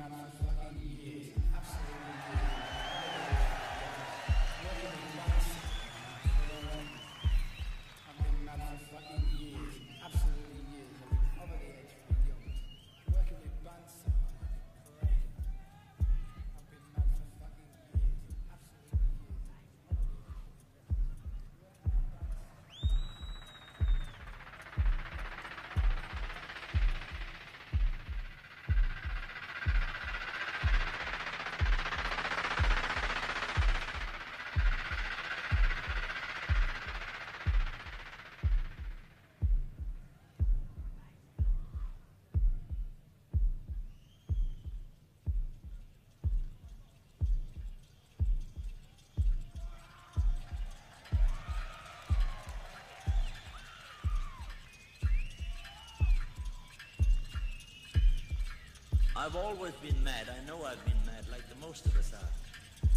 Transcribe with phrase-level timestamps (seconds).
[0.00, 0.39] Nada.
[59.20, 60.28] I've always been mad.
[60.30, 62.88] I know I've been mad, like the most of us are.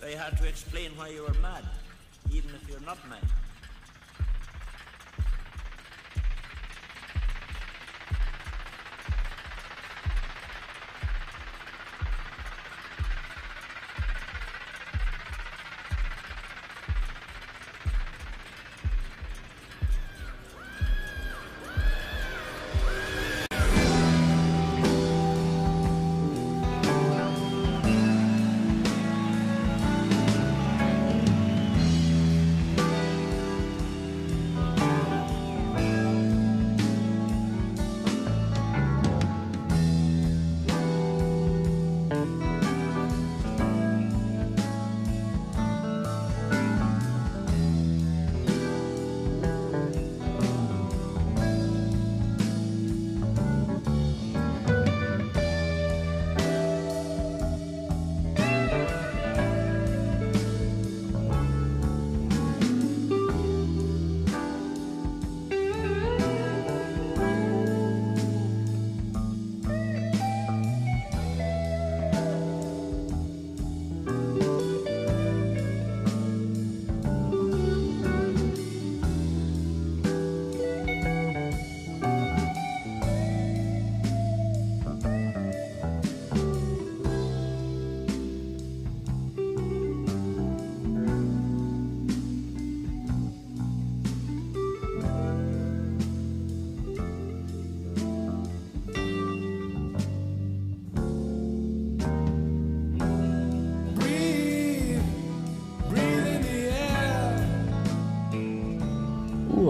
[0.00, 1.62] Very hard to explain why you were mad,
[2.32, 3.22] even if you're not mad.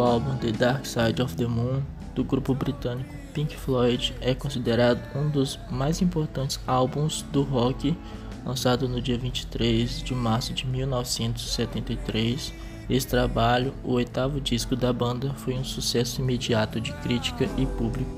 [0.00, 1.82] O álbum The Dark Side of the Moon
[2.14, 7.94] do grupo britânico Pink Floyd é considerado um dos mais importantes álbuns do rock,
[8.42, 12.54] lançado no dia 23 de março de 1973.
[12.88, 18.10] Esse trabalho, o oitavo disco da banda, foi um sucesso imediato de crítica e público.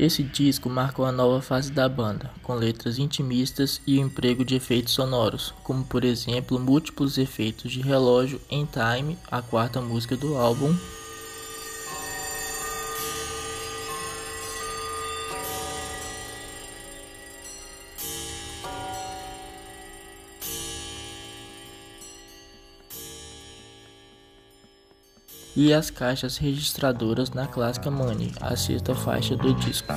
[0.00, 4.54] Esse disco marcou a nova fase da banda, com letras intimistas e o emprego de
[4.54, 10.38] efeitos sonoros, como por exemplo múltiplos efeitos de relógio em Time, a quarta música do
[10.38, 10.74] álbum,
[25.60, 29.92] e as caixas registradoras na clássica Money, a sexta faixa do disco.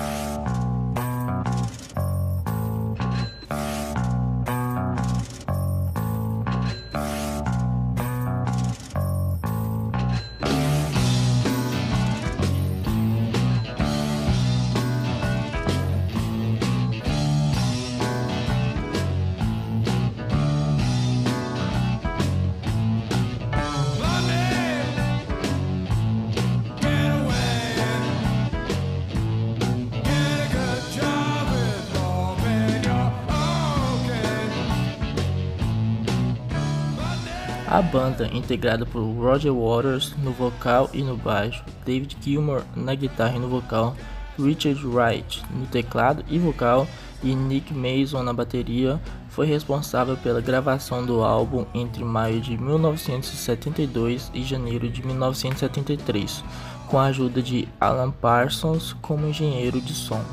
[37.73, 43.35] A banda, integrada por Roger Waters no vocal e no baixo, David Gilmour na guitarra
[43.35, 43.95] e no vocal,
[44.37, 46.87] Richard Wright no teclado e vocal
[47.23, 54.29] e Nick Mason na bateria, foi responsável pela gravação do álbum entre maio de 1972
[54.35, 56.43] e janeiro de 1973,
[56.87, 60.23] com a ajuda de Alan Parsons como engenheiro de som.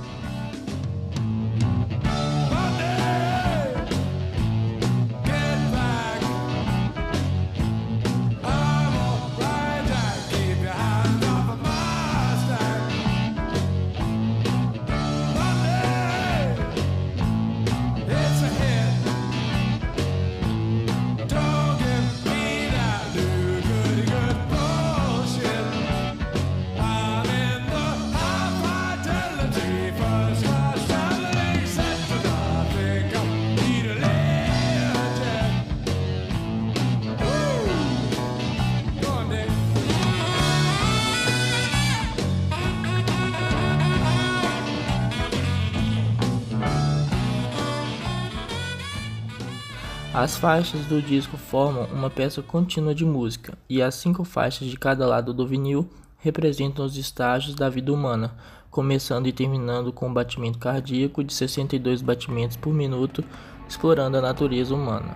[50.21, 54.77] As faixas do disco formam uma peça contínua de música, e as cinco faixas de
[54.77, 55.89] cada lado do vinil
[56.19, 58.37] representam os estágios da vida humana,
[58.71, 63.25] começando e terminando com um batimento cardíaco de 62 batimentos por minuto,
[63.67, 65.15] explorando a natureza humana.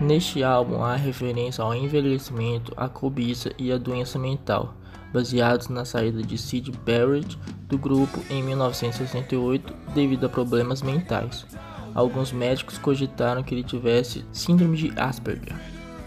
[0.00, 4.74] Neste álbum há referência ao envelhecimento, à cobiça e à doença mental,
[5.12, 7.38] baseados na saída de Sid Barrett
[7.68, 11.44] do grupo em 1968 devido a problemas mentais.
[11.94, 15.54] Alguns médicos cogitaram que ele tivesse síndrome de Asperger,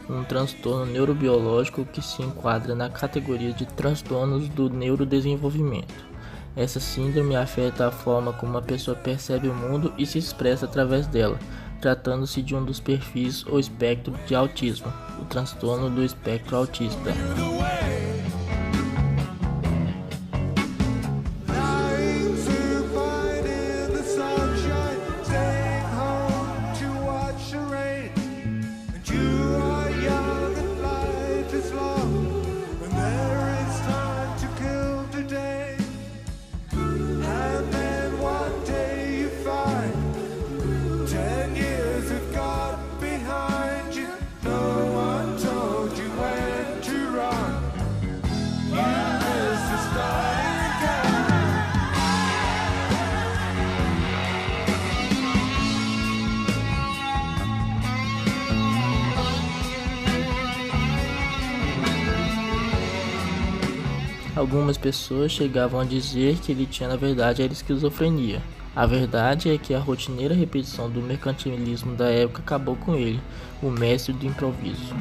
[0.10, 6.12] um transtorno neurobiológico que se enquadra na categoria de transtornos do neurodesenvolvimento.
[6.56, 11.06] Essa síndrome afeta a forma como uma pessoa percebe o mundo e se expressa através
[11.06, 11.38] dela,
[11.84, 14.88] tratando-se de um dos perfis ou espectro de autismo,
[15.22, 17.12] o transtorno do espectro autista.
[64.36, 68.42] Algumas pessoas chegavam a dizer que ele tinha na verdade era esquizofrenia.
[68.76, 73.22] A verdade é que a rotineira repetição do mercantilismo da época acabou com ele,
[73.62, 74.96] o mestre do improviso.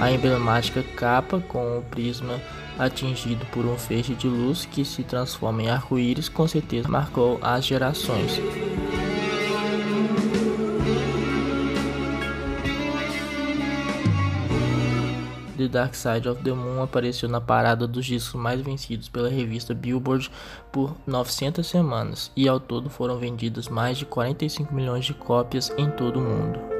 [0.00, 2.40] A emblemática capa com o prisma
[2.78, 7.66] atingido por um feixe de luz que se transforma em arco-íris com certeza marcou as
[7.66, 8.40] gerações.
[15.58, 19.74] The Dark Side of the Moon apareceu na parada dos discos mais vencidos pela revista
[19.74, 20.30] Billboard
[20.72, 25.90] por 900 semanas e ao todo foram vendidas mais de 45 milhões de cópias em
[25.90, 26.79] todo o mundo.